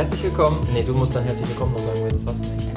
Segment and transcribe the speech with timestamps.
[0.00, 0.66] Herzlich willkommen.
[0.72, 2.68] Nee, du musst dann herzlich willkommen noch sagen, weil du passt nicht.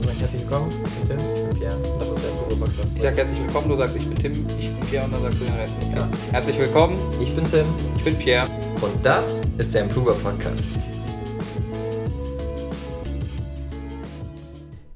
[0.00, 0.70] Du sagst herzlich willkommen.
[0.70, 1.76] Ich bin Tim, ich bin Pierre.
[1.76, 2.92] Und das ist der Probe-Podcast.
[2.94, 5.40] Ich sag herzlich willkommen, du sagst ich bin Tim, ich bin Pierre und dann sagst
[5.40, 5.74] du den Rest.
[5.92, 6.08] Ja.
[6.30, 7.66] Herzlich willkommen, Ich bin Tim.
[7.96, 8.46] ich bin Pierre.
[8.80, 10.78] Und das ist der Improver Podcast.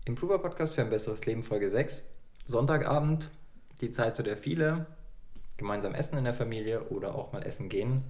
[0.05, 2.05] Improver Podcast für ein besseres Leben, Folge 6.
[2.46, 3.29] Sonntagabend,
[3.80, 4.87] die Zeit, zu der viele
[5.57, 8.05] gemeinsam essen in der Familie oder auch mal essen gehen.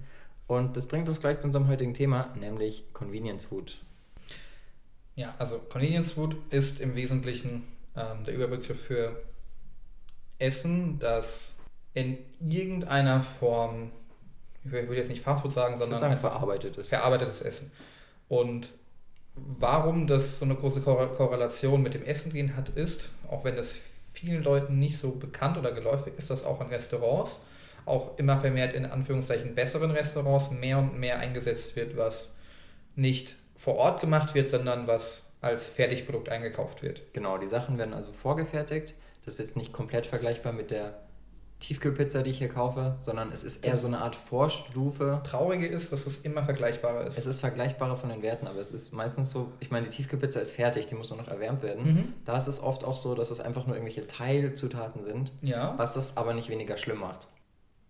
[0.47, 3.77] Und das bringt uns gleich zu unserem heutigen Thema, nämlich Convenience Food.
[5.15, 7.63] Ja, also Convenience Food ist im Wesentlichen
[7.95, 9.21] ähm, der Überbegriff für
[10.39, 11.55] Essen, das
[11.93, 13.91] in irgendeiner Form,
[14.65, 16.89] ich würde jetzt nicht Fastfood sagen, sondern sagen, verarbeitet ist.
[16.89, 17.71] verarbeitetes Essen.
[18.27, 18.69] Und
[19.35, 23.55] warum das so eine große Korre- Korrelation mit dem Essen gehen hat, ist, auch wenn
[23.55, 23.75] das
[24.13, 27.39] vielen Leuten nicht so bekannt oder geläufig ist, dass auch in Restaurants,
[27.85, 32.33] auch immer vermehrt in Anführungszeichen besseren Restaurants, mehr und mehr eingesetzt wird, was
[32.95, 37.13] nicht vor Ort gemacht wird, sondern was als Fertigprodukt eingekauft wird.
[37.13, 38.95] Genau, die Sachen werden also vorgefertigt.
[39.25, 40.99] Das ist jetzt nicht komplett vergleichbar mit der
[41.63, 45.21] Tiefkühlpizza, die ich hier kaufe, sondern es ist eher so eine Art Vorstufe.
[45.23, 47.17] Traurige ist, dass es immer vergleichbarer ist.
[47.17, 50.41] Es ist vergleichbarer von den Werten, aber es ist meistens so, ich meine, die Tiefkühlpizza
[50.41, 51.85] ist fertig, die muss nur noch erwärmt werden.
[51.85, 52.13] Mhm.
[52.25, 55.73] Da ist es oft auch so, dass es einfach nur irgendwelche Teilzutaten sind, ja.
[55.77, 57.27] was das aber nicht weniger schlimm macht.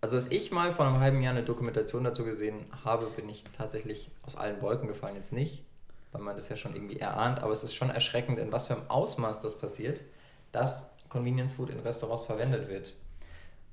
[0.04, 3.42] Also als ich mal vor einem halben Jahr eine Dokumentation dazu gesehen habe, bin ich
[3.56, 5.64] tatsächlich aus allen Wolken gefallen, jetzt nicht,
[6.12, 8.74] weil man das ja schon irgendwie erahnt, aber es ist schon erschreckend, in was für
[8.74, 10.02] einem Ausmaß das passiert,
[10.52, 12.92] dass Convenience Food in Restaurants verwendet wird.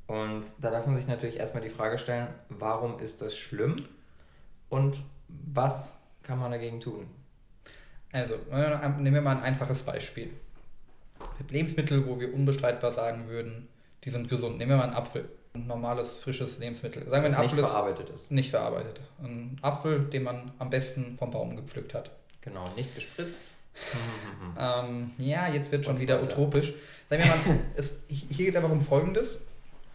[0.07, 3.89] Und da darf man sich natürlich erstmal die Frage stellen, warum ist das schlimm
[4.69, 7.07] und was kann man dagegen tun?
[8.13, 8.35] Also,
[8.99, 10.29] nehmen wir mal ein einfaches Beispiel.
[11.49, 13.67] Lebensmittel, wo wir unbestreitbar sagen würden,
[14.05, 14.59] die sind gesund.
[14.59, 15.27] Nehmen wir mal einen Apfel.
[15.53, 17.03] Ein normales, frisches Lebensmittel.
[17.09, 18.21] Sagen wir, Das ein nicht Apfel verarbeitet ist.
[18.23, 19.01] ist nicht verarbeitet.
[19.21, 22.11] Ein Apfel, den man am besten vom Baum gepflückt hat.
[22.41, 23.53] Genau, nicht gespritzt.
[24.59, 26.33] Ähm, ja, jetzt wird schon so wieder weiter.
[26.37, 26.73] utopisch.
[27.09, 29.41] Sagen wir mal, es, hier geht es einfach um Folgendes,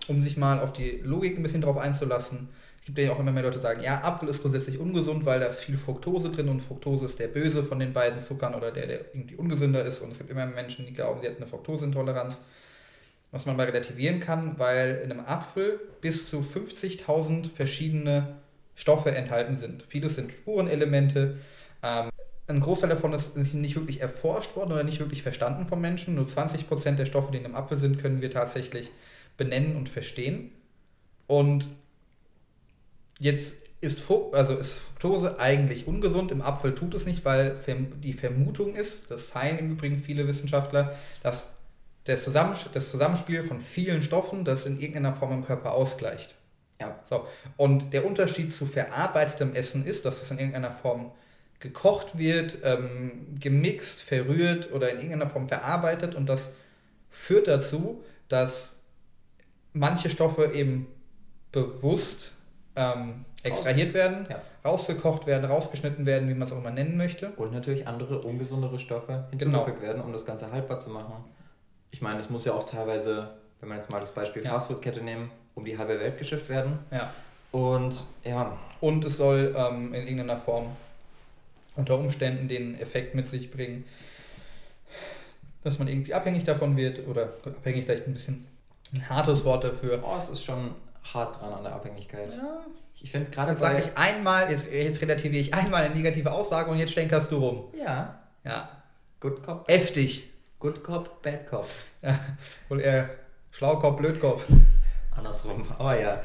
[0.09, 2.49] um sich mal auf die Logik ein bisschen drauf einzulassen.
[2.81, 5.41] Es gibt ja auch immer mehr Leute, die sagen, ja, Apfel ist grundsätzlich ungesund, weil
[5.41, 8.71] da ist viel Fructose drin und Fructose ist der böse von den beiden Zuckern oder
[8.71, 10.01] der, der irgendwie ungesünder ist.
[10.01, 12.39] Und es gibt immer mehr Menschen, die glauben, sie hätten eine Fructoseintoleranz.
[13.33, 18.37] Was man mal relativieren kann, weil in einem Apfel bis zu 50.000 verschiedene
[18.75, 19.83] Stoffe enthalten sind.
[19.83, 21.39] Vieles sind Spurenelemente.
[21.83, 22.11] Ähm,
[22.47, 26.15] ein Großteil davon ist nicht wirklich erforscht worden oder nicht wirklich verstanden vom Menschen.
[26.15, 28.91] Nur 20% der Stoffe, die in einem Apfel sind, können wir tatsächlich
[29.37, 30.53] benennen und verstehen.
[31.27, 31.67] Und
[33.19, 36.31] jetzt ist, Fu- also ist Fructose eigentlich ungesund.
[36.31, 37.57] Im Apfel tut es nicht, weil
[38.03, 41.49] die Vermutung ist, das teilen im Übrigen viele Wissenschaftler, dass
[42.07, 46.35] das, Zusammens das Zusammenspiel von vielen Stoffen das in irgendeiner Form im Körper ausgleicht.
[46.81, 46.99] Ja.
[47.09, 47.27] So.
[47.57, 51.13] Und der Unterschied zu verarbeitetem Essen ist, dass es in irgendeiner Form
[51.59, 56.51] gekocht wird, ähm, gemixt, verrührt oder in irgendeiner Form verarbeitet und das
[57.11, 58.73] führt dazu, dass
[59.73, 60.87] manche Stoffe eben
[61.53, 62.33] bewusst
[62.77, 64.43] ähm, extrahiert werden, Ja.
[64.65, 67.31] rausgekocht werden, rausgeschnitten werden, wie man es auch immer nennen möchte.
[67.37, 71.25] Und natürlich andere ungesundere Stoffe hinzugefügt werden, um das Ganze haltbar zu machen.
[71.97, 74.51] Ich meine, es muss ja auch teilweise, wenn man jetzt mal das Beispiel Ja.
[74.51, 76.79] Fastfood-Kette nehmen, um die halbe Welt geschifft werden.
[76.91, 77.11] Ja.
[77.53, 80.77] Und ja, Und es soll ähm, in irgendeiner Form
[81.75, 83.87] unter Umständen den Effekt mit sich bringen,
[85.65, 88.47] dass man irgendwie abhängig davon wird oder abhängig vielleicht ein bisschen
[88.95, 90.03] ein hartes Wort dafür.
[90.05, 90.73] oh, es ist schon
[91.15, 92.31] hart dran an der Abhängigkeit.
[92.35, 92.59] Ja,
[93.01, 93.79] Ich finde gerade bei...
[93.79, 97.65] ich einmal, jetzt, jetzt relativiere ich einmal eine negative Aussage und jetzt stänkerst du rum.
[97.75, 98.69] Ja, Ja,
[99.19, 100.31] Good Cop, heftig.
[100.59, 101.67] Good Cop, Bad Cop.
[102.03, 102.19] Ja,
[102.69, 103.09] wohl eher
[103.51, 104.47] Schlaukopf, Blödkopf.
[105.17, 106.23] Andersrum, aber ja.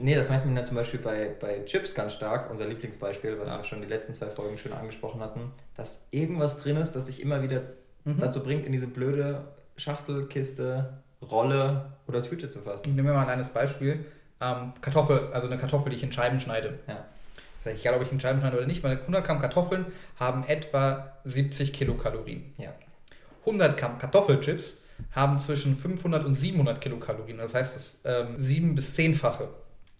[0.00, 3.50] Nee, das meint man ja zum Beispiel bei, bei Chips ganz stark, unser Lieblingsbeispiel, was
[3.50, 3.58] Ja.
[3.58, 7.20] wir schon die letzten zwei Folgen schön angesprochen hatten, dass irgendwas drin ist, das sich
[7.20, 7.62] immer wieder
[8.04, 8.18] Mhm.
[8.18, 9.44] dazu bringt, in diese blöde
[9.76, 10.98] Schachtel, Kiste,
[11.30, 12.96] Rolle oder Tüte zu fassen.
[12.96, 14.04] Nehmen wir mal ein kleines Beispiel.
[14.40, 16.80] Ähm, Kartoffel, also eine Kartoffel, die ich in Scheiben schneide.
[16.88, 17.04] Ja.
[17.64, 19.86] Ist egal, ob ich in Scheiben schneide oder nicht, weil 100 Gramm Kartoffeln
[20.18, 22.52] haben etwa 70 Kilokalorien.
[22.58, 22.72] Ja.
[23.44, 24.76] 100 Gramm Kartoffelchips
[25.10, 27.38] haben zwischen 500 und 700 Kilokalorien.
[27.38, 29.48] Das heißt, das ähm, sieben- bis zehnfache.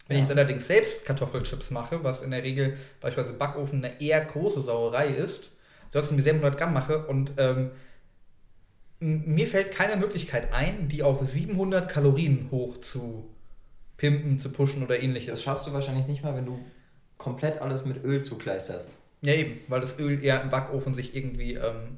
[0.07, 0.23] Wenn Ja.
[0.23, 4.61] ich jetzt allerdings selbst Kartoffelchips mache, was in der Regel beispielsweise Backofen eine eher große
[4.61, 5.49] Sauerei ist,
[5.91, 7.71] trotzdem dieselben 100 Gramm mache und ähm,
[8.99, 13.27] mir fällt keine Möglichkeit ein, die auf 700 Kalorien hoch zu
[13.97, 15.43] pimpen, zu pushen oder Das ähnliches.
[15.43, 16.59] schaffst du wahrscheinlich nicht mal, wenn du
[17.17, 18.99] komplett alles mit Öl zukleisterst.
[19.21, 21.97] Ja, eben, weil das Öl eher im Backofen sich irgendwie ähm,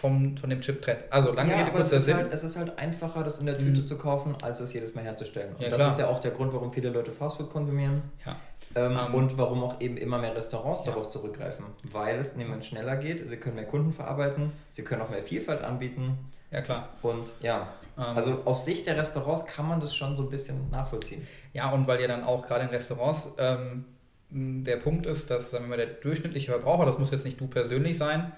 [0.00, 1.00] vom, von dem Chip trennt.
[1.10, 2.16] Also lange ja, Rede, es kurzer ist, Sinn.
[2.16, 3.86] halt, es ist halt einfacher, das in der Tüte Mhm.
[3.86, 5.54] zu kaufen, als es jedes Mal herzustellen.
[5.54, 5.88] Und Ja, das klar.
[5.90, 8.02] ist ja auch der Grund, warum viele Leute Fastfood konsumieren.
[8.24, 8.36] Ja.
[8.76, 10.92] Ähm, Ähm, und warum auch eben immer mehr Restaurants Ja.
[10.92, 11.64] darauf zurückgreifen.
[11.82, 15.62] Weil es nämlich schneller geht, sie können mehr Kunden verarbeiten, sie können auch mehr Vielfalt
[15.62, 16.18] anbieten.
[16.50, 16.88] Ja, klar.
[17.02, 17.68] Und ja,
[17.98, 21.26] Ähm, also aus Sicht der Restaurants kann man das schon so ein bisschen nachvollziehen.
[21.52, 23.84] Ja, und weil ja dann auch gerade in Restaurants ähm,
[24.30, 27.48] der Punkt ist, dass sagen wir mal, der durchschnittliche Verbraucher, das muss jetzt nicht du
[27.48, 28.32] persönlich sein,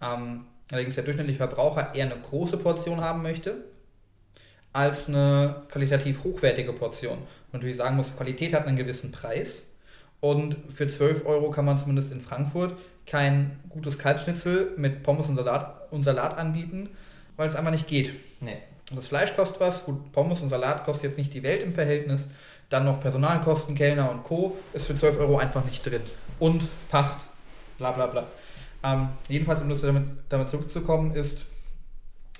[0.00, 3.56] ähm, allerdings der durchschnittliche Verbraucher eher eine große Portion haben möchte,
[4.72, 7.18] als eine qualitativ hochwertige Portion.
[7.18, 9.62] Und natürlich sagen muss, Qualität hat einen gewissen Preis.
[10.20, 12.74] Und für 12 Euro kann man zumindest in Frankfurt
[13.06, 16.90] kein gutes Kalbschnitzel mit Pommes und Salat, und Salat anbieten,
[17.36, 18.12] weil es einfach nicht geht.
[18.40, 18.56] Nee.
[18.94, 22.26] Das Fleisch kostet was, gut, Pommes und Salat kostet jetzt nicht die Welt im Verhältnis.
[22.68, 24.56] Dann noch Personalkosten, Kellner und Co.
[24.72, 26.02] ist für 12 Euro einfach nicht drin.
[26.38, 27.18] Und Pacht,
[27.78, 28.26] bla bla bla.
[28.86, 31.44] Ähm, jedenfalls, um das damit, damit zurückzukommen, ist,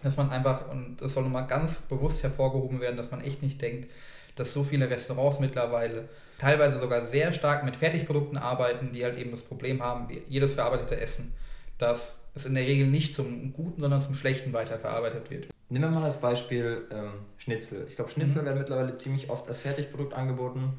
[0.02, 3.60] dass man einfach, und das soll nochmal ganz bewusst hervorgehoben werden, dass man echt nicht
[3.60, 3.90] denkt,
[4.37, 6.08] dass so viele Restaurants mittlerweile
[6.38, 10.52] teilweise sogar sehr stark mit Fertigprodukten arbeiten, die halt eben das Problem haben, wie jedes
[10.52, 11.32] verarbeitete Essen,
[11.78, 15.49] dass es in der Regel nicht zum Guten, sondern zum Schlechten weiterverarbeitet wird.
[15.70, 17.87] Nehmen wir mal als Beispiel ähm, Schnitzel.
[17.88, 18.46] Ich glaube, Schnitzel Mhm.
[18.46, 20.75] werden mittlerweile ziemlich oft als Fertigprodukt angeboten.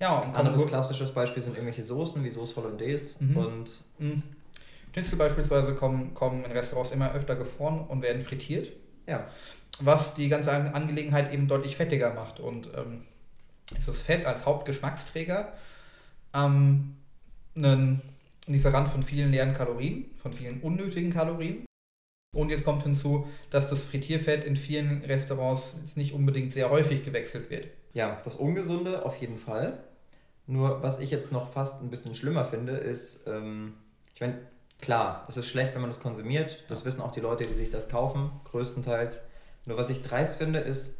[0.00, 3.36] Ja, und Ein anderes klassisches Beispiel sind irgendwelche Soßen wie Sauce Hollandaise Mhm.
[3.36, 4.22] und Mhm.
[4.92, 8.72] Schnitzel beispielsweise kommen, kommen in Restaurants immer öfter gefroren und werden frittiert,
[9.06, 9.26] ja,
[9.80, 12.40] was die ganze An- Angelegenheit eben deutlich fettiger macht.
[12.40, 13.00] Und ähm,
[13.76, 15.52] ist das Fett als Hauptgeschmacksträger
[16.34, 16.96] ähm,
[17.56, 18.02] ein
[18.46, 21.64] Lieferant von vielen leeren Kalorien, von vielen unnötigen Kalorien.
[22.34, 27.04] Und jetzt kommt hinzu, dass das Frittierfett in vielen Restaurants jetzt nicht unbedingt sehr häufig
[27.04, 27.68] gewechselt wird.
[27.92, 29.84] ja, das Ungesunde auf jeden Fall.
[30.46, 33.74] Nur was ich jetzt noch fast ein bisschen schlimmer finde, ist, ähm,
[34.14, 34.38] ich meine,
[34.82, 36.62] klar, es ist schlecht, wenn man das konsumiert.
[36.68, 39.28] Das wissen auch die Leute, die sich das kaufen, größtenteils.
[39.64, 40.96] Nur was ich dreist finde, ist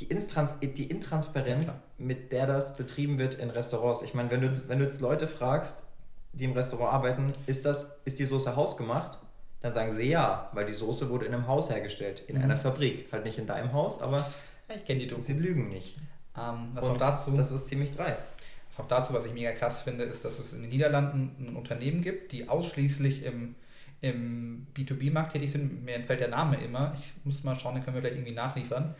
[0.00, 4.02] die, Intrans die Intransparenz, Ja, mit der das betrieben wird in Restaurants.
[4.02, 5.84] Ich meine, wenn du, jetzt- wenn du jetzt Leute fragst,
[6.32, 9.18] die im Restaurant arbeiten, ist, das, ist die Soße hausgemacht?
[9.62, 12.42] Dann sagen sie ja, weil die Soße wurde in einem Haus hergestellt, in Mhm.
[12.42, 13.10] einer Fabrik.
[13.12, 14.28] Halt nicht in deinem Haus, aber
[14.68, 15.22] Ich kenne die Doku.
[15.22, 15.96] sie lügen nicht.
[16.36, 18.32] Ähm, was, Und dazu, das ist ziemlich dreist.
[18.74, 21.56] Was auch dazu, was ich mega krass finde, ist, dass es in den Niederlanden ein
[21.56, 23.54] Unternehmen gibt, die ausschließlich im,
[24.00, 25.84] im B2B-Markt tätig sind.
[25.84, 26.96] Mir entfällt der Name immer.
[26.98, 28.94] Ich muss mal schauen, den können wir vielleicht irgendwie nachliefern.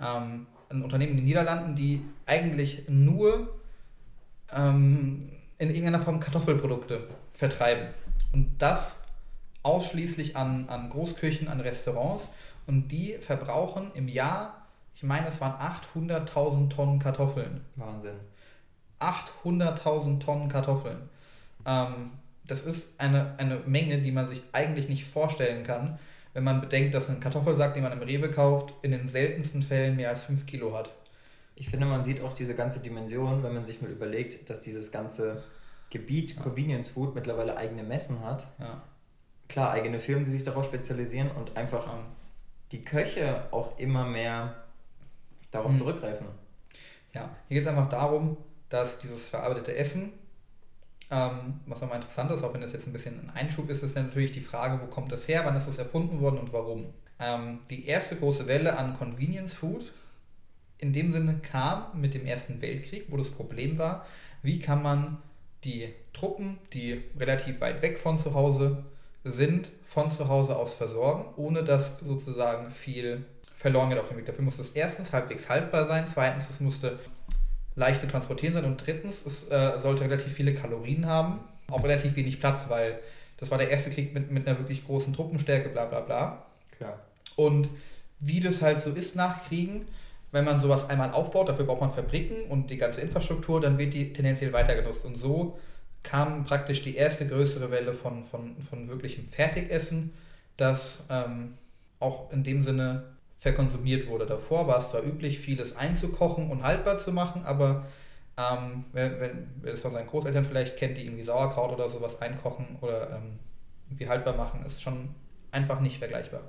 [0.00, 3.54] Ähm, ein Unternehmen in den Niederlanden, die eigentlich nur
[4.52, 5.28] ähm,
[5.58, 7.88] in irgendeiner Form Kartoffelprodukte vertreiben.
[8.32, 8.96] Und das
[9.62, 12.28] ausschließlich an, an Großküchen, an Restaurants.
[12.66, 17.60] Und die verbrauchen im Jahr, ich meine, es waren 800.000 Tonnen Kartoffeln.
[17.76, 18.29] Wahnsinn.
[19.00, 21.08] 800.000 Tonnen Kartoffeln.
[21.66, 22.12] Ähm,
[22.46, 25.98] das ist eine, eine Menge, die man sich eigentlich nicht vorstellen kann,
[26.34, 29.96] wenn man bedenkt, dass ein Kartoffelsack, den man im Rewe kauft, in den seltensten Fällen
[29.96, 30.92] mehr als 5 Kilo hat.
[31.56, 34.90] Ich finde, man sieht auch diese ganze Dimension, wenn man sich mal überlegt, dass dieses
[34.92, 35.42] ganze
[35.90, 38.46] Gebiet Convenience Food mittlerweile eigene Messen hat.
[38.58, 38.80] Ja.
[39.48, 42.00] Klar, eigene Firmen, die sich darauf spezialisieren und einfach Ähm,
[42.72, 44.54] die Köche auch immer mehr
[45.50, 45.76] darauf Mhm.
[45.76, 46.26] zurückgreifen.
[47.12, 48.36] Ja, hier geht es einfach darum,
[48.70, 50.12] dass dieses verarbeitete Essen,
[51.10, 53.96] ähm, was nochmal interessant ist, auch wenn das jetzt ein bisschen ein Einschub ist, ist
[53.96, 56.86] ja natürlich die Frage, wo kommt das her, wann ist das erfunden worden und warum.
[57.18, 59.92] Ähm, die erste große Welle an Convenience Food
[60.78, 64.06] in dem Sinne kam mit dem Ersten Weltkrieg, wo das Problem war,
[64.42, 65.18] wie kann man
[65.64, 68.84] die Truppen, die relativ weit weg von zu Hause
[69.24, 74.24] sind, von zu Hause aus versorgen, ohne dass sozusagen viel verloren geht auf dem Weg.
[74.24, 76.98] Dafür muss es erstens halbwegs haltbar sein, zweitens es musste
[77.80, 82.14] leicht zu transportieren sein und drittens es äh, sollte relativ viele Kalorien haben, auch relativ
[82.14, 83.00] wenig Platz, weil
[83.38, 86.46] das war der erste Krieg mit, mit einer wirklich großen Truppenstärke, bla bla bla.
[86.76, 87.00] Klar.
[87.36, 87.68] Und
[88.20, 89.86] wie das halt so ist nach Kriegen,
[90.30, 93.94] wenn man sowas einmal aufbaut, dafür braucht man Fabriken und die ganze Infrastruktur, dann wird
[93.94, 95.04] die tendenziell weiter genutzt.
[95.04, 95.58] Und so
[96.02, 100.12] kam praktisch die erste größere Welle von, von, von wirklichem Fertigessen,
[100.56, 101.54] das ähm,
[101.98, 103.04] auch in dem Sinne
[103.40, 104.26] verkonsumiert wurde.
[104.26, 107.86] Davor war es zwar üblich, vieles einzukochen und haltbar zu machen, aber
[108.36, 112.20] ähm, wer, wenn, wer das von seinen Großeltern vielleicht kennt, die irgendwie Sauerkraut oder sowas
[112.20, 113.38] einkochen oder ähm,
[113.88, 115.14] irgendwie haltbar machen, ist schon
[115.50, 116.42] einfach nicht vergleichbar.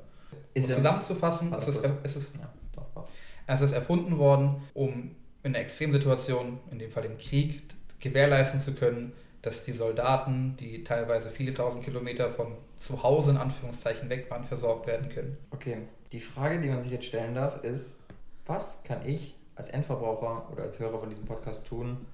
[0.54, 3.08] Ist um zusammenzufassen, es ist, es, ist, Ja, doch, doch.
[3.48, 7.64] es ist erfunden worden, um in einer Extremsituation, in dem Fall im Krieg,
[8.00, 13.38] gewährleisten zu können, dass die Soldaten, die teilweise viele tausend Kilometer von zu Hause in
[13.38, 15.38] Anführungszeichen weg waren, versorgt werden können.
[15.52, 15.78] Okay,
[16.12, 18.04] die Frage, die man sich jetzt stellen darf, ist,
[18.46, 22.06] was kann ich als Endverbraucher oder als Hörer von diesem Podcast tun,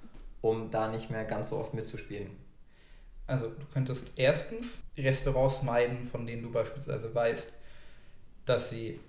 [0.41, 2.29] um da nicht mehr ganz so oft mitzuspielen?
[3.25, 7.51] Also du könntest erstens Restaurants meiden, von denen du beispielsweise weißt,
[8.45, 8.99] dass sie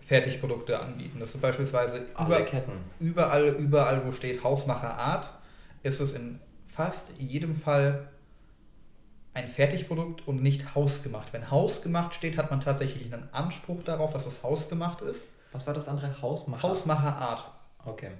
[0.00, 1.18] Fertigprodukte anbieten.
[1.20, 2.46] Das ist beispielsweise über,
[3.00, 5.30] überall, überall, wo steht Hausmacherart,
[5.82, 8.08] ist es in fast jedem Fall
[9.38, 11.32] ein Fertigprodukt und nicht hausgemacht.
[11.32, 15.28] Wenn hausgemacht steht, hat man tatsächlich einen Anspruch darauf, dass es hausgemacht ist.
[15.52, 16.20] Was war das andere?
[16.20, 16.62] Hausmacher?
[16.62, 17.46] Hausmacherart.
[17.84, 18.10] Okay.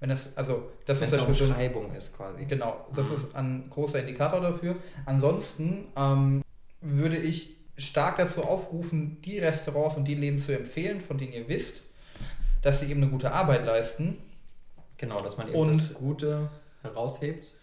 [0.00, 2.44] Wenn das, also, das Wenn ist eine Umschreibung ist quasi.
[2.44, 4.76] Genau, das ist ein großer Indikator dafür.
[5.06, 6.42] Ansonsten ähm,
[6.80, 11.48] würde ich stark dazu aufrufen, die Restaurants und die Läden zu empfehlen, von denen ihr
[11.48, 11.82] wisst,
[12.62, 14.18] dass sie eben eine gute Arbeit leisten.
[14.96, 16.48] Genau, dass man eben Und- das Gute
[16.82, 17.54] heraushebt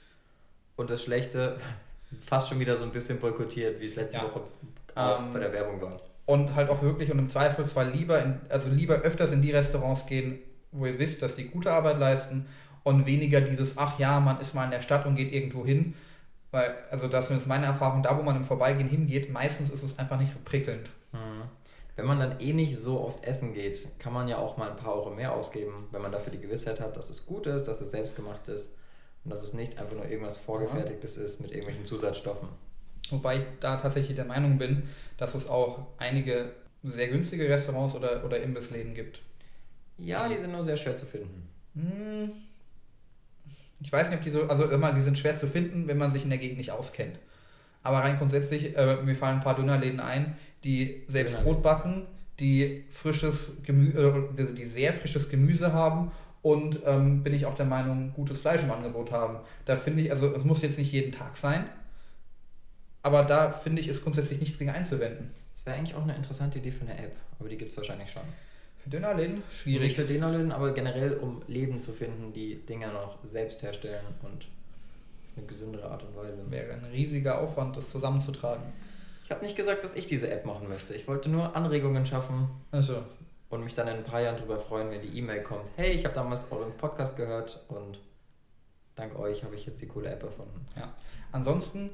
[0.77, 1.57] und das Schlechte
[2.24, 4.24] fast schon wieder so ein bisschen boykottiert, wie es letzte Ja.
[4.25, 4.41] Woche
[4.95, 6.00] auch Ähm, bei der Werbung war.
[6.25, 10.05] Und halt auch wirklich und im Zweifelsfall lieber, in, also lieber öfters in die Restaurants
[10.07, 10.39] gehen,
[10.72, 12.48] wo ihr wisst, dass sie gute Arbeit leisten
[12.84, 15.93] und weniger dieses, ach ja, man ist mal in der Stadt und geht irgendwo hin.
[16.51, 20.00] Weil, also das ist meine Erfahrung, da wo man im Vorbeigehen hingeht, meistens ist es
[20.00, 20.89] einfach nicht so prickelnd.
[21.12, 21.43] Mhm.
[21.98, 24.77] Wenn man dann eh nicht so oft essen geht, kann man ja auch mal ein
[24.77, 27.81] paar Euro mehr ausgeben, wenn man dafür die Gewissheit hat, dass es gut ist, dass
[27.81, 28.74] es selbstgemacht ist
[29.25, 32.48] und dass es nicht einfach nur irgendwas Vorgefertigtes ist mit irgendwelchen Zusatzstoffen.
[33.10, 34.84] Wobei ich da tatsächlich der Meinung bin,
[35.17, 36.51] dass es auch einige
[36.84, 39.22] sehr günstige Restaurants oder, oder Imbissläden gibt.
[39.98, 41.48] Ja, die sind nur sehr schwer zu finden.
[41.75, 42.32] Hm,
[43.82, 46.12] Ich weiß nicht, ob die so, also immer, sie sind schwer zu finden, wenn man
[46.12, 47.20] sich in der Gegend nicht auskennt.
[47.84, 51.41] Aber rein grundsätzlich, äh, mir fallen ein paar Dönerläden ein, die selbst.
[51.44, 52.08] Brot backen,
[52.39, 56.12] die frisches Gemüse, äh, die sehr frisches Gemüse haben
[56.45, 59.39] und ähm, bin ich auch der Meinung, gutes Fleisch im Angebot haben.
[59.65, 61.65] Da finde ich, also es muss jetzt nicht jeden Tag sein,
[63.01, 65.31] aber da finde ich, ist grundsätzlich nichts gegen einzuwenden.
[65.55, 68.11] Das wäre eigentlich auch eine interessante Idee für eine App, aber die gibt es wahrscheinlich
[68.11, 68.21] schon.
[68.77, 69.95] Für Dönerläden Nicht schwierig.
[69.95, 74.45] für Dönerläden, aber generell, um Läden zu finden, die Dinger noch selbst herstellen und
[75.37, 76.43] eine gesündere Art und Weise.
[76.51, 78.71] Wäre ein riesiger Aufwand, das zusammenzutragen.
[79.23, 80.93] Ich habe nicht gesagt, dass ich diese App machen möchte.
[80.93, 83.01] Ich wollte nur Anregungen schaffen Also,
[83.49, 85.69] und mich dann in ein paar Jahren darüber freuen, wenn die E-Mail kommt.
[85.75, 87.99] Hey, ich habe damals euren Podcast gehört und
[88.95, 90.65] dank euch habe ich jetzt die coole App erfunden.
[90.75, 90.93] Ja.
[91.31, 91.89] Ansonsten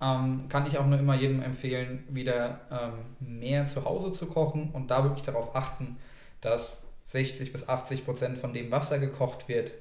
[0.00, 4.70] ähm, kann ich auch nur immer jedem empfehlen, wieder ähm, mehr zu Hause zu kochen
[4.72, 5.96] und da wirklich darauf achten,
[6.40, 9.72] dass 60 bis 80 Prozent von dem, was da gekocht wird,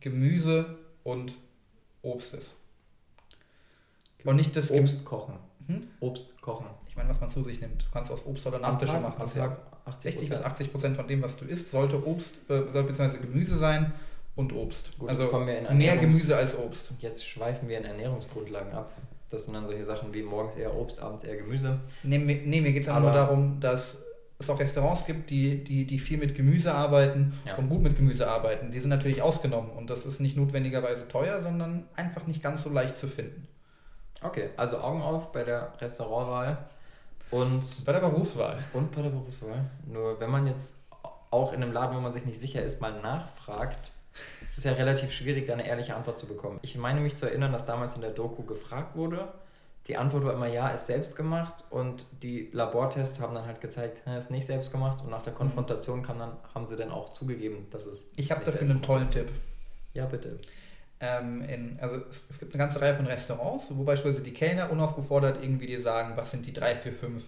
[0.00, 1.34] Gemüse und
[2.02, 2.56] Obst ist.
[4.24, 4.70] Und nicht das.
[4.70, 5.38] Obst kochen.
[5.66, 5.86] Hm?
[6.00, 6.66] Obst kochen.
[6.94, 7.82] Ich meine, was man zu sich nimmt.
[7.82, 9.28] Du kannst aus Obst oder Nachtische machen.
[9.34, 12.84] Tag 80 60 bis 80 Prozent von dem, was du isst, sollte Obst äh, soll
[12.84, 13.18] bzw.
[13.18, 13.92] Gemüse sein
[14.36, 14.96] und Obst.
[14.96, 16.92] Gut, also kommen wir in mehr Gemüse als Obst.
[17.00, 18.92] Jetzt schweifen wir in Ernährungsgrundlagen ab.
[19.28, 21.80] Das sind dann solche Sachen wie morgens eher Obst, abends eher Gemüse.
[22.04, 23.98] Nee, mir, nee, mir geht es Aber- nur darum, dass
[24.38, 27.56] es auch Restaurants gibt, die, die, die viel mit Gemüse arbeiten Ja.
[27.56, 28.70] und gut mit Gemüse arbeiten.
[28.70, 32.70] Die sind natürlich ausgenommen und das ist nicht notwendigerweise teuer, sondern einfach nicht ganz so
[32.70, 33.48] leicht zu finden.
[34.22, 36.58] Okay, also Augen auf bei der Restaurantwahl
[37.34, 38.58] und, Bei der Berufswahl.
[38.72, 39.70] und bei der Berufswahl.
[39.86, 40.76] Nur wenn man jetzt
[41.30, 43.90] auch in einem Laden, wo man sich nicht sicher ist, mal nachfragt,
[44.44, 46.60] ist es ja relativ schwierig, da eine ehrliche Antwort zu bekommen.
[46.62, 49.28] Ich meine mich zu erinnern, dass damals in der Doku gefragt wurde.
[49.88, 54.02] Die Antwort war immer ja, ist selbst gemacht und die Labortests haben dann halt gezeigt,
[54.06, 57.12] "Hä, ist nicht selbst gemacht und nach der Konfrontation kam dann, haben sie dann auch
[57.12, 59.12] zugegeben, dass es Ich habe dafür einen tollen ist.
[59.12, 59.28] Tipp.
[59.92, 60.38] Ja, bitte.
[61.00, 64.70] Ähm, in, also es, es gibt eine ganze Reihe von Restaurants, wo beispielsweise die Kellner
[64.70, 67.24] unaufgefordert irgendwie dir sagen, was sind die drei, vier, fünf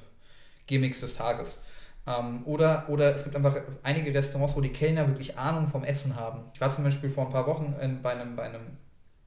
[0.67, 1.59] Gimmicks des Tages.
[2.07, 6.17] Ähm, oder, oder es gibt einfach einige Restaurants, wo die Kellner wirklich Ahnung vom Essen
[6.17, 6.43] haben.
[6.55, 8.63] Ich war zum Beispiel vor ein paar Wochen in, bei, einem, bei einem,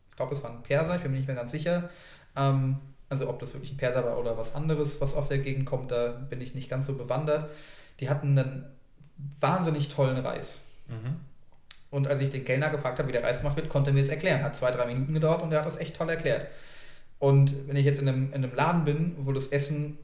[0.10, 1.90] ich glaube es war ein Perser, ich bin mir nicht mehr ganz sicher.
[2.36, 2.78] Ähm,
[3.10, 5.92] also ob das wirklich ein Perser war oder was anderes, was aus der Gegend kommt,
[5.92, 7.50] da bin ich nicht ganz so bewandert.
[8.00, 8.66] Die hatten einen
[9.40, 10.62] wahnsinnig tollen Reis.
[10.88, 11.20] Mhm.
[11.92, 14.02] Und als ich den Kellner gefragt habe, wie der Reis gemacht wird, konnte er mir
[14.02, 14.44] es erklären.
[14.44, 16.48] Hat zwei, drei Minuten gedauert und er hat das echt toll erklärt.
[17.18, 19.98] Und wenn ich jetzt in einem, in einem Laden bin, wo das Essen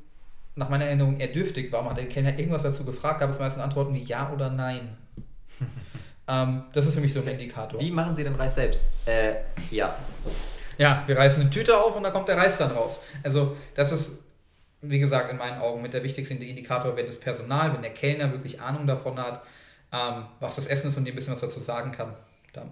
[0.56, 3.62] nach meiner Erinnerung eher dürftig war, hat der Kellner irgendwas dazu gefragt, gab es meistens
[3.62, 4.98] Antworten wie Ja oder Nein.
[6.28, 7.80] ähm, das ist für mich so ein Indikator.
[7.80, 8.90] Wie machen Sie den Reis selbst?
[9.06, 9.36] Äh,
[9.72, 9.96] ja.
[10.78, 13.02] Ja, wir reißen eine Tüte auf und da kommt der Reis dann raus.
[13.24, 14.12] Also das ist,
[14.82, 18.32] wie gesagt, in meinen Augen mit der wichtigste Indikator, wenn das Personal, wenn der Kellner
[18.32, 19.42] wirklich Ahnung davon hat,
[19.96, 22.14] ähm, was das Essen ist und dir ein bisschen was dazu sagen kann,
[22.54, 22.70] dann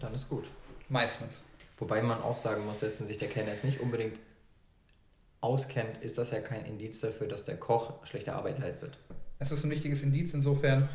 [0.00, 0.44] Dann ist gut.
[0.88, 1.42] meistens.
[1.78, 4.18] Wobei man auch sagen muss, dass sich der Kellner jetzt nicht unbedingt
[5.40, 8.98] auskennt, ist das ja kein Indiz dafür, dass der Koch schlechte Arbeit leistet.
[9.38, 10.88] Es ist ein wichtiges Indiz insofern,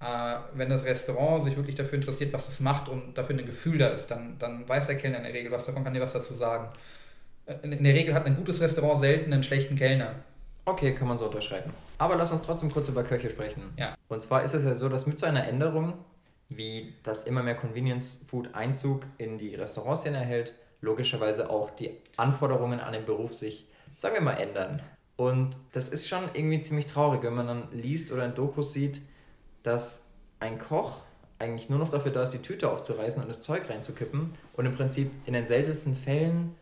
[0.00, 3.78] äh, wenn das Restaurant sich wirklich dafür interessiert, was es macht und dafür ein Gefühl
[3.78, 6.12] da ist, dann, dann weiß der Kellner in der Regel was davon, kann dir was
[6.12, 6.68] dazu sagen.
[7.46, 10.14] Äh, In, in der Regel hat ein gutes Restaurant selten einen schlechten Kellner.
[10.68, 11.72] Okay, kann man so unterschreiben.
[11.96, 13.72] Aber lass uns trotzdem kurz über Köche sprechen.
[13.76, 13.96] Ja.
[14.08, 15.94] Und zwar ist es ja so, dass mit so einer Änderung,
[16.48, 22.80] wie das immer mehr Convenience Food Einzug in die Restaurantszene erhält, logischerweise auch die Anforderungen
[22.80, 24.82] an den Beruf sich, sagen wir mal, ändern.
[25.16, 29.00] Und das ist schon irgendwie ziemlich traurig, wenn man dann liest oder in Dokus sieht,
[29.62, 31.02] dass ein Koch
[31.38, 34.74] eigentlich nur noch dafür da ist, die Tüte aufzureißen und das Zeug reinzukippen und im
[34.74, 36.56] Prinzip in den seltensten Fällen,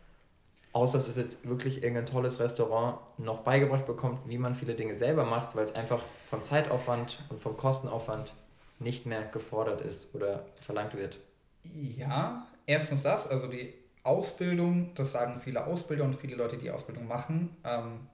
[0.75, 4.93] außer es ist jetzt wirklich irgendein tolles Restaurant, noch beigebracht bekommt, wie man viele Dinge
[4.93, 8.33] selber macht, weil es einfach vom Zeitaufwand und vom Kostenaufwand
[8.79, 11.17] nicht mehr gefordert ist oder verlangt wird.
[11.63, 17.07] Ja, erstens das, also die Ausbildung, das sagen viele Ausbilder und viele Leute, die Ausbildung
[17.07, 18.07] machen, ähm,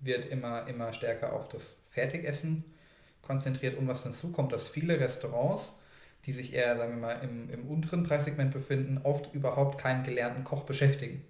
[0.00, 2.64] wird immer, immer stärker auf das Fertigessen
[3.22, 3.78] konzentriert.
[3.78, 5.74] Und was hinzu kommt, dass viele Restaurants
[6.26, 10.44] die sich eher, sagen wir mal, im, im unteren Preissegment befinden, oft überhaupt keinen gelernten
[10.44, 11.24] Koch beschäftigen.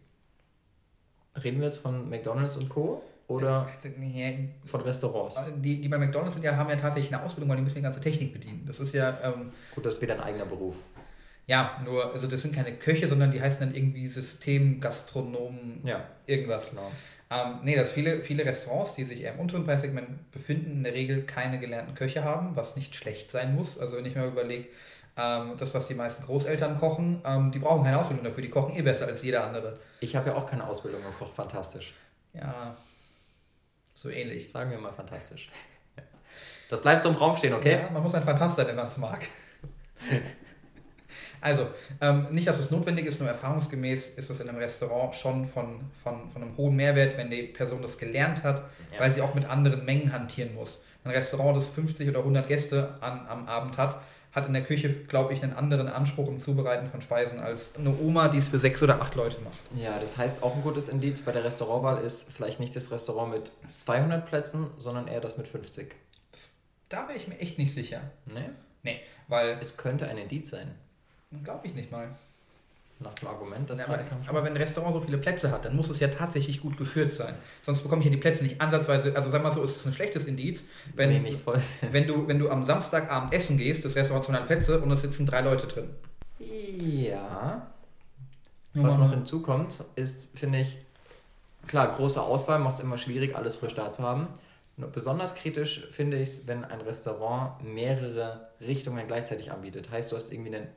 [1.42, 3.02] Reden wir jetzt von McDonalds und Co.
[3.26, 3.66] oder
[4.64, 5.40] von Restaurants?
[5.56, 7.82] Die, die bei McDonalds sind ja, haben ja tatsächlich eine Ausbildung, weil die müssen die
[7.82, 8.64] ganze Technik bedienen.
[8.66, 9.18] Das ist ja.
[9.22, 10.76] Ähm, Gut, das ist wieder ein eigener Beruf.
[11.46, 16.06] Ja, nur, also das sind keine Köche, sondern die heißen dann irgendwie Systemgastronomen, ja.
[16.26, 16.70] irgendwas.
[16.70, 16.90] Genau.
[17.30, 20.94] Ähm, nee, dass viele, viele Restaurants, die sich eher im unteren Preissegment befinden, in der
[20.94, 23.78] Regel keine gelernten Köche haben, was nicht schlecht sein muss.
[23.78, 24.68] Also wenn ich mir überlege,
[25.18, 28.74] ähm, das, was die meisten Großeltern kochen, ähm, die brauchen keine Ausbildung dafür, die kochen
[28.76, 29.78] eh besser als jeder andere.
[30.00, 31.92] Ich habe ja auch keine Ausbildung und koche fantastisch.
[32.32, 32.74] Ja,
[33.94, 34.50] so ähnlich.
[34.50, 35.50] Sagen wir mal fantastisch.
[36.70, 37.80] Das bleibt so im Raum stehen, okay?
[37.82, 39.26] Ja, man muss ein Fantast sein, wenn man es mag.
[41.40, 41.68] Also,
[42.00, 45.80] ähm, nicht, dass es notwendig ist, nur erfahrungsgemäß ist es in einem Restaurant schon von,
[46.02, 49.00] von, von einem hohen Mehrwert, wenn die Person das gelernt hat, ja.
[49.00, 50.80] weil sie auch mit anderen Mengen hantieren muss.
[51.04, 54.00] Ein Restaurant, das 50 oder 100 Gäste an, am Abend hat,
[54.32, 57.96] hat in der Küche, glaube ich, einen anderen Anspruch im Zubereiten von Speisen als eine
[57.98, 59.58] Oma, die es für sechs oder acht Leute macht.
[59.76, 63.32] Ja, das heißt, auch ein gutes Indiz bei der Restaurantwahl ist vielleicht nicht das Restaurant
[63.32, 65.94] mit 200 Plätzen, sondern eher das mit 50.
[66.32, 66.48] Das,
[66.88, 68.00] da wäre ich mir echt nicht sicher.
[68.26, 68.50] Nee?
[68.82, 69.56] Nee, weil...
[69.60, 70.74] Es könnte ein Indiz sein.
[71.42, 72.10] Glaube ich nicht mal.
[73.00, 75.76] Nach dem Argument, das ja, aber, aber wenn ein Restaurant so viele Plätze hat, dann
[75.76, 77.34] muss es ja tatsächlich gut geführt sein.
[77.62, 79.14] Sonst bekomme ich ja die Plätze nicht ansatzweise.
[79.14, 80.64] Also sag mal so, ist es ein schlechtes Indiz,
[80.96, 81.60] wenn, nee, nicht voll.
[81.92, 85.02] wenn, du, wenn du am Samstagabend essen gehst, das Restaurant hat 200 Plätze und es
[85.02, 85.90] sitzen drei Leute drin.
[86.40, 87.68] Ja.
[88.74, 90.78] Was noch hinzukommt, ist, finde ich,
[91.68, 94.28] klar, große Auswahl macht es immer schwierig, alles frisch da zu haben.
[94.76, 99.90] Nur besonders kritisch finde ich es, wenn ein Restaurant mehrere Richtungen gleichzeitig anbietet.
[99.90, 100.68] Heißt, du hast irgendwie einen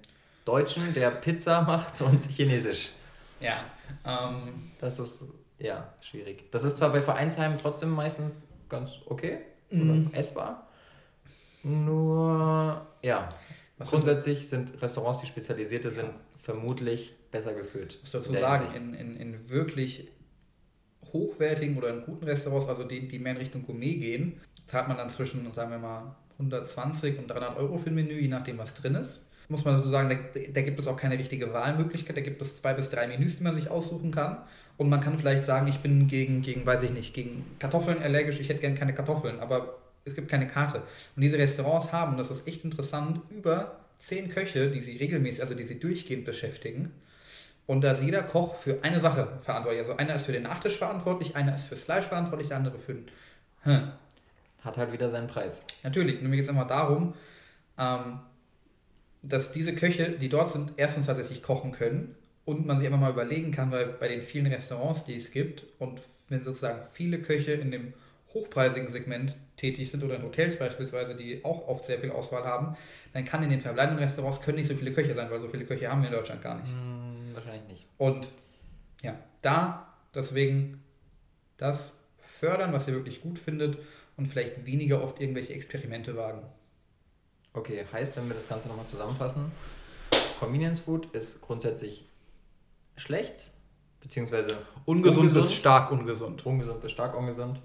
[0.45, 2.91] Deutschen, der Pizza macht und Chinesisch.
[3.39, 3.63] Ja.
[4.05, 5.25] Ähm, das ist
[5.59, 6.51] ja schwierig.
[6.51, 10.07] Das ist zwar bei Vereinsheimen trotzdem meistens ganz okay mhm.
[10.09, 10.67] oder essbar.
[11.63, 13.29] Nur, ja,
[13.77, 17.99] Was grundsätzlich sind Restaurants, die spezialisierte sind, vermutlich besser geführt.
[18.01, 20.07] Was dazu sagen, in, in, in wirklich
[21.13, 24.97] hochwertigen oder in guten Restaurants, also die, die mehr in Richtung Gourmet gehen, zahlt man
[24.97, 28.73] dann zwischen, sagen wir mal, 120 und 300 Euro für ein Menü, je nachdem, was
[28.73, 32.15] drin ist muss man dazu sagen, da, da, gibt es auch keine richtige Wahlmöglichkeit.
[32.15, 34.37] Da gibt es zwei bis drei Menüs, die man sich aussuchen kann.
[34.77, 38.39] Und man kann vielleicht sagen, ich bin gegen, gegen weiß ich nicht, gegen Kartoffeln allergisch,
[38.39, 40.81] ich hätte gerne keine Kartoffeln, aber es gibt keine Karte.
[41.15, 45.41] Und diese Restaurants haben, und das ist echt interessant, über zehn Köche, die sie regelmäßig,
[45.41, 46.93] also die sie durchgehend beschäftigen.
[47.67, 49.81] Und da ist jeder Koch für eine Sache verantwortlich.
[49.81, 52.93] Also einer ist für den Nachtisch verantwortlich, einer ist fürs Fleisch verantwortlich, der andere für
[52.93, 53.07] den.
[53.63, 53.91] Hm.
[54.63, 55.65] Hat halt wieder seinen Preis.
[55.83, 57.13] Natürlich, mir geht es immer darum,
[57.77, 58.19] ähm,
[59.21, 63.11] dass diese Köche, die dort sind, erstens tatsächlich kochen können und man sich einfach mal
[63.11, 67.53] überlegen kann, weil bei den vielen Restaurants, die es gibt und wenn sozusagen viele Köche
[67.53, 67.93] in dem
[68.33, 72.77] hochpreisigen Segment tätig sind oder in Hotels beispielsweise, die auch oft sehr viel Auswahl haben,
[73.13, 75.65] dann kann in den verbleibenden Restaurants können nicht so viele Köche sein, weil so viele
[75.65, 76.71] Köche haben wir in Deutschland gar nicht.
[76.71, 77.85] Hm, wahrscheinlich nicht.
[77.97, 78.27] Und
[79.03, 80.81] ja, da deswegen
[81.57, 83.77] das fördern, was ihr wirklich gut findet
[84.17, 86.41] und vielleicht weniger oft irgendwelche Experimente wagen.
[87.53, 89.51] Okay, heißt, wenn wir das Ganze nochmal zusammenfassen,
[90.39, 92.07] Convenience Food ist grundsätzlich
[92.95, 93.51] schlecht,
[93.99, 96.45] beziehungsweise ungesund, ungesund bis stark ungesund.
[96.45, 97.61] Ungesund bis stark ungesund,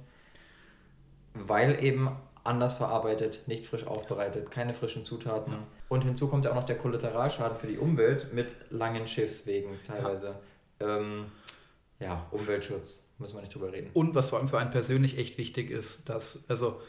[1.35, 2.11] weil eben
[2.43, 5.53] anders verarbeitet, nicht frisch aufbereitet, keine frischen Zutaten.
[5.53, 5.67] Ja.
[5.89, 10.37] Und hinzu kommt ja auch noch der Kollateralschaden für die Umwelt mit langen Schiffswegen teilweise.
[10.81, 10.99] Ja.
[10.99, 11.27] Ähm,
[11.99, 13.91] ja, Umweltschutz, müssen wir nicht drüber reden.
[13.95, 16.81] Und was vor allem für einen persönlich echt wichtig ist, dass, also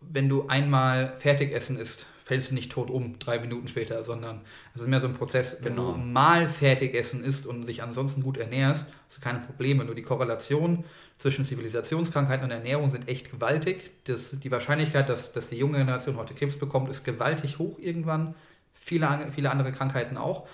[0.00, 4.80] wenn du einmal Fertigessen isst, fällst du nicht tot um, drei Minuten später, sondern es
[4.80, 5.94] ist mehr so ein Prozess, wenn genau.
[5.94, 9.84] du mal Fertigessen isst und dich ansonsten gut ernährst, hast du keine Probleme.
[9.84, 10.84] Nur die Korrelation
[11.18, 13.90] zwischen Zivilisationskrankheiten und Ernährung sind echt gewaltig.
[14.04, 18.36] Das, die Wahrscheinlichkeit, dass, dass die junge Generation heute Krebs bekommt, ist gewaltig hoch irgendwann.
[18.74, 20.46] Viele, viele andere Krankheiten auch.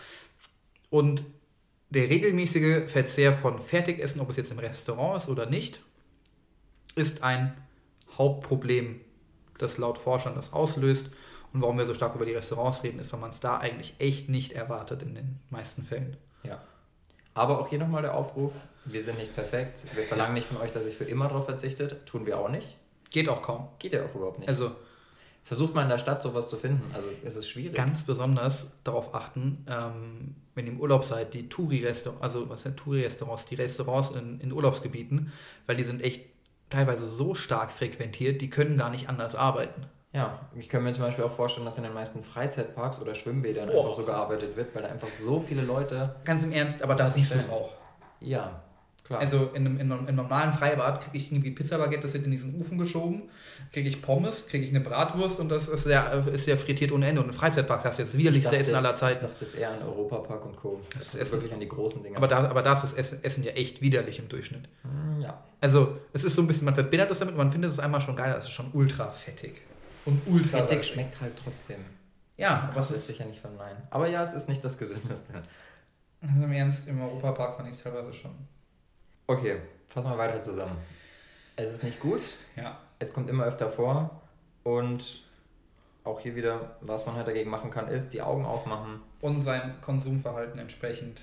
[0.89, 1.25] Und
[1.91, 5.83] der regelmäßige Verzehr von Fertigessen, ob es jetzt im Restaurant ist oder nicht,
[6.95, 7.53] ist ein
[8.17, 8.99] Hauptproblem,
[9.59, 11.11] das laut Forschern das auslöst.
[11.53, 13.95] Und warum wir so stark über die Restaurants reden, ist, weil man es da eigentlich
[13.99, 16.17] echt nicht erwartet in den meisten Fällen.
[16.43, 16.61] Ja.
[17.35, 18.53] Aber auch hier nochmal der Aufruf,
[18.85, 19.85] wir sind nicht perfekt.
[19.95, 22.07] Wir verlangen nicht von euch, dass ihr für immer darauf verzichtet.
[22.07, 22.77] Tun wir auch nicht.
[23.11, 23.69] Geht auch kaum.
[23.79, 24.49] Geht ja auch überhaupt nicht.
[24.49, 24.73] Also
[25.47, 26.91] Versucht mal in der Stadt sowas zu finden.
[26.93, 27.77] Also es ist schwierig.
[27.77, 32.77] ganz besonders darauf achten, ähm, wenn ihr im Urlaub seid, die Touri-Restaurants, also was sind
[32.77, 35.33] Touri-Restaurants, die Restaurants in, in Urlaubsgebieten,
[35.67, 36.25] weil die sind echt
[36.69, 39.87] teilweise so stark frequentiert, die können gar nicht anders arbeiten.
[40.17, 43.69] Ja, ich kann mir zum Beispiel auch vorstellen, dass in den meisten Freizeitparks oder Schwimmbädern
[43.69, 43.81] Oh.
[43.81, 46.17] einfach so gearbeitet wird, weil da einfach so viele Leute.
[46.25, 47.71] Ganz im Ernst, aber da siehst du es auch.
[48.21, 48.63] Ja,
[49.05, 49.21] klar.
[49.21, 52.59] Also in einem, in einem, normalen Freibad kriege ich irgendwie Pizzabaguette, das wird in diesen
[52.59, 53.25] Ofen geschoben,
[53.75, 57.09] kriege ich Pommes, kriege ich eine Bratwurst und das ist ja, ist ja frittiert ohne
[57.09, 57.21] Ende.
[57.21, 59.27] Und im Freizeitpark hast du jetzt ich widerlichste Essen aller Ich Zeiten.
[59.27, 60.81] dachte jetzt eher an Europapark und Co.
[60.95, 61.33] Das, Das ist Essen.
[61.33, 62.17] wirklich an die großen Dinge.
[62.17, 64.67] Aber da, aber da ist das Essen, Essen ja echt widerlich im Durchschnitt.
[64.83, 65.43] Hm, ja.
[65.61, 68.17] Also es ist so ein bisschen, man verbindet es damit, man findet es einmal schon
[68.17, 69.61] geil, das ist schon ultra fettig.
[70.07, 70.93] Und ultra Fettig salzig.
[70.93, 71.85] schmeckt halt trotzdem.
[72.39, 73.83] Ja, aber Was es ist, sich ja nicht verneinen.
[73.91, 75.43] Aber ja, es ist nicht das Gesündeste.
[76.23, 78.33] also im Ernst, im Europapark fand ich es teilweise schon.
[79.27, 80.77] Okay, fassen wir weiter zusammen.
[81.57, 82.21] Es ist nicht gut,
[82.55, 82.79] Ja.
[82.99, 84.23] es kommt immer öfter vor
[84.63, 85.23] und
[86.05, 89.75] auch hier wieder, was man halt dagegen machen kann, ist die Augen aufmachen, Und sein
[89.81, 91.21] Konsumverhalten entsprechend.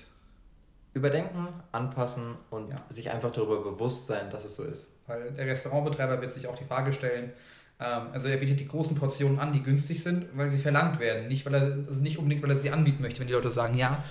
[0.92, 2.84] überdenken, anpassen und Ja.
[2.88, 4.96] sich einfach darüber bewusst sein, dass es so ist.
[5.08, 7.32] Weil der Restaurantbetreiber wird sich auch die Frage stellen,
[7.78, 11.26] also er bietet die großen Portionen an, die günstig sind, weil sie verlangt werden.
[11.28, 13.20] Nicht, weil er, also nicht unbedingt, weil er sie anbieten möchte.
[13.20, 14.02] Wenn die Leute sagen, ja,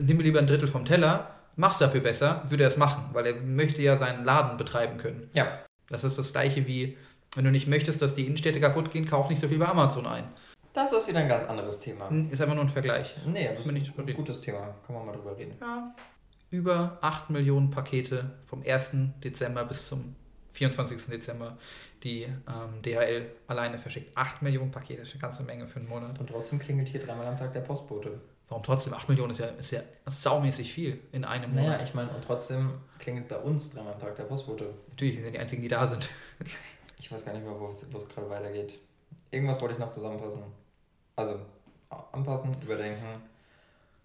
[0.00, 3.26] nimm mir lieber ein Drittel vom Teller, mach's dafür besser, würde er es machen, weil
[3.26, 5.28] er möchte ja seinen Laden betreiben können.
[5.34, 6.96] Ja, Das ist das gleiche wie,
[7.34, 10.06] wenn du nicht möchtest, dass die Innenstädte kaputt gehen, kauf nicht so viel bei Amazon
[10.06, 10.24] ein.
[10.72, 12.08] das ist wieder ein ganz anderes Thema.
[12.30, 13.16] Ist einfach nur ein Vergleich.
[13.26, 14.14] Nee, das ist ein reden.
[14.16, 14.74] gutes Thema.
[14.86, 15.54] Kann man mal drüber reden.
[15.60, 15.94] Ja.
[16.52, 18.94] Über 8 Millionen Pakete vom 1.
[19.22, 20.14] Dezember bis zum
[20.68, 21.06] 24.
[21.06, 21.56] Dezember,
[22.02, 24.14] die ähm, DHL alleine verschickt.
[24.16, 26.18] 8 Millionen Pakete, das ist eine ganze Menge für einen Monat.
[26.18, 28.20] Und trotzdem klingelt hier dreimal am Tag der Postbote.
[28.48, 28.92] Warum trotzdem?
[28.92, 31.82] 8 Millionen ist ja, ist ja saumäßig viel in einem Naja, Monat.
[31.88, 34.74] ich meine, und trotzdem klingelt bei uns dreimal am Tag der Postbote.
[34.90, 36.08] Natürlich, wir sind die Einzigen, die da sind.
[37.02, 38.78] Ich weiß gar nicht mehr, wo es gerade weitergeht.
[39.30, 40.42] Irgendwas wollte ich noch zusammenfassen.
[41.16, 41.40] Also,
[42.12, 43.22] anpassen, überdenken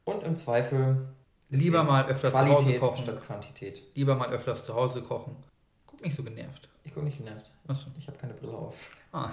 [0.05, 1.05] und im Zweifel
[1.49, 3.03] Lieber mal öfter zu Hause Qualität kochen.
[3.03, 3.81] statt Quantität.
[3.95, 5.35] Lieber mal öfters zu Hause kochen.
[6.05, 6.69] Nicht so genervt.
[6.83, 7.51] Ich gucke nicht genervt.
[7.67, 7.87] Achso.
[7.97, 8.91] Ich habe keine Brille auf.
[9.11, 9.31] Ah.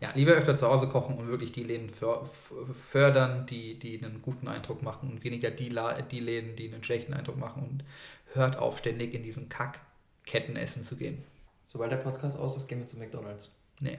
[0.00, 4.48] Ja, lieber öfter zu Hause kochen und wirklich die Läden fördern, die, die einen guten
[4.48, 7.84] Eindruck machen und weniger die, La die Läden, die einen schlechten Eindruck machen und
[8.34, 11.22] hört auf, ständig in diesen Kack-Ketten essen zu gehen.
[11.66, 13.54] Sobald der Podcast aus ist, gehen wir zu McDonalds.
[13.78, 13.98] Nee.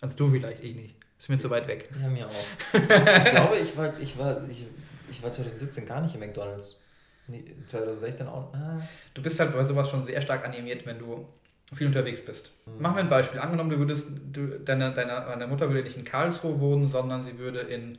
[0.00, 0.96] Also du vielleicht, ich nicht.
[1.16, 1.88] Ist mir zu weit weg.
[2.00, 2.32] Ja, mir auch.
[2.72, 4.66] ich glaube, ich war, ich, war, ich,
[5.10, 6.80] ich war 2017 gar nicht im McDonalds.
[7.28, 8.52] Nee, 2016 auch.
[8.54, 8.80] Ah.
[9.14, 11.26] Du bist halt bei sowas schon sehr stark animiert, wenn du
[11.74, 12.50] viel unterwegs bist.
[12.78, 13.40] Machen wir ein Beispiel.
[13.40, 17.38] Angenommen, du würdest, du, deine, deine, deine Mutter würde nicht in Karlsruhe wohnen, sondern sie
[17.38, 17.98] würde in,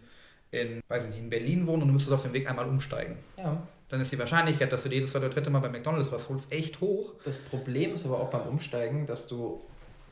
[0.51, 3.17] in, weiß ich nicht, in Berlin wohnen und du müsstest auf dem Weg einmal umsteigen.
[3.37, 3.61] Ja.
[3.89, 6.51] Dann ist die Wahrscheinlichkeit, dass du jedes zweite oder dritte Mal bei McDonalds was holst,
[6.51, 7.13] echt hoch.
[7.25, 9.61] Das Problem ist aber auch beim Umsteigen, dass du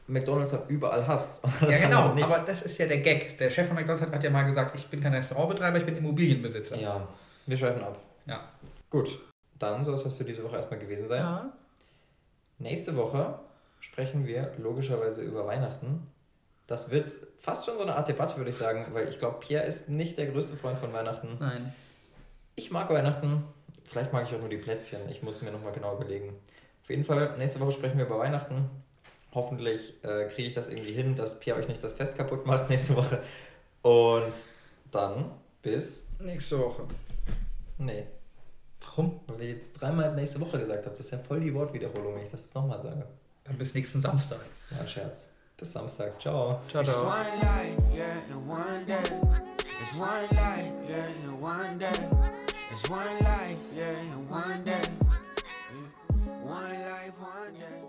[0.08, 1.46] McDonalds halt überall hast.
[1.62, 3.38] Ja, genau, aber das ist ja der Gag.
[3.38, 5.98] Der Chef von McDonalds hat, hat ja mal gesagt, ich bin kein Restaurantbetreiber, ich bin
[5.98, 6.78] Immobilienbesitzer.
[6.78, 7.08] Ja,
[7.46, 8.00] wir schweifen ab.
[8.26, 8.50] Ja.
[8.90, 9.20] Gut,
[9.60, 11.20] dann soll es das für diese Woche erstmal gewesen sein.
[11.20, 11.54] Ja.
[12.60, 13.40] Nächste Woche
[13.80, 16.08] sprechen wir logischerweise über Weihnachten.
[16.66, 19.66] Das wird fast schon so eine Art Debatte, würde ich sagen, weil ich glaube, Pierre
[19.66, 21.38] ist nicht der größte Freund von Weihnachten.
[21.40, 21.74] Nein.
[22.56, 23.44] Ich mag Weihnachten.
[23.86, 25.08] Vielleicht mag ich auch nur die Plätzchen.
[25.10, 26.36] Ich muss mir nochmal genau überlegen.
[26.84, 28.70] Auf jeden Fall, nächste Woche sprechen wir über Weihnachten.
[29.34, 32.70] Hoffentlich äh, kriege ich das irgendwie hin, dass Pierre euch nicht das Fest kaputt macht
[32.70, 33.22] nächste Woche.
[33.82, 34.34] Und
[34.92, 36.10] dann bis.
[36.20, 36.84] Nächste Woche.
[37.78, 38.08] Nee,
[38.82, 39.20] Warum?
[39.28, 41.00] weil ihr jetzt dreimal nächste Woche gesagt habt.
[41.00, 43.06] Das ist ja voll die Wortwiederholung, wenn ich das jetzt nochmal sage.
[43.44, 44.40] Dann bis nächsten Samstag.
[44.72, 45.36] War ein Scherz.
[45.58, 46.20] Bis Samstag.
[46.22, 46.60] Ciao.
[46.70, 46.94] Ciao, ciao.
[46.94, 49.28] It's one life, yeah, and one day.
[49.82, 52.02] It's one life, yeah, and one day.
[53.76, 53.98] Yeah.
[56.44, 57.87] One life, one day.